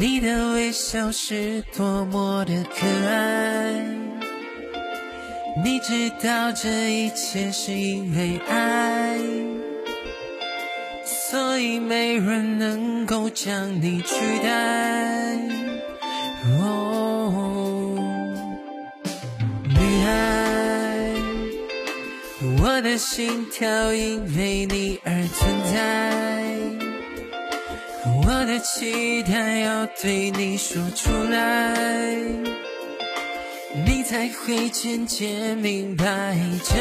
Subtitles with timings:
[0.00, 3.84] 你的微笑是多么的可爱，
[5.64, 9.18] 你知道这一切是因为爱，
[11.04, 15.36] 所以没人能够将你取代。
[16.60, 17.98] 哦，
[19.64, 21.12] 女孩，
[22.62, 26.47] 我的心跳因为你而存在。
[28.30, 32.14] 我的期待要对你说出来，
[33.86, 36.76] 你才会渐渐明白这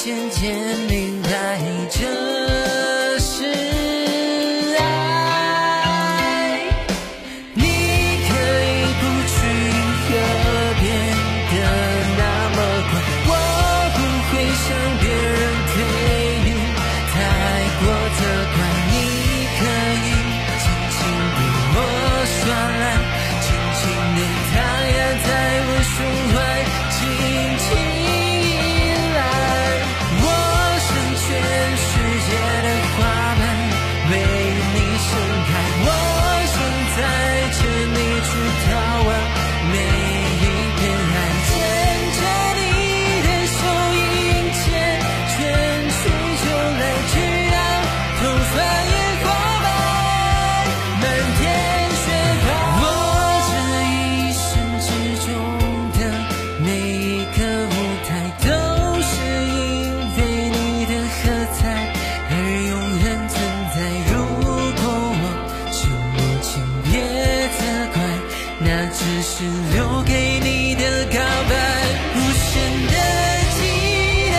[0.00, 1.60] 渐渐明白
[1.90, 2.47] 这
[69.00, 69.44] 这是
[69.76, 71.54] 留给你的告白
[72.16, 72.50] 无声
[72.88, 72.94] 的
[73.54, 73.58] 期
[74.32, 74.36] 待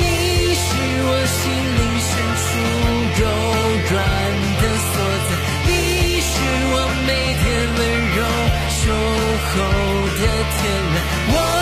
[0.00, 0.04] 你
[0.52, 0.66] 是
[1.06, 1.40] 我心
[1.78, 2.10] 灵深
[2.42, 2.44] 处
[3.20, 3.22] 柔
[3.88, 3.94] 软
[4.58, 4.94] 的所
[5.28, 5.30] 在
[5.68, 5.70] 你
[6.20, 6.32] 是
[6.72, 7.42] 我每天
[7.78, 7.80] 温
[8.16, 8.20] 柔
[8.80, 8.82] 守
[9.46, 9.54] 候
[10.18, 10.60] 的天
[10.92, 10.98] 籁
[11.34, 11.61] 我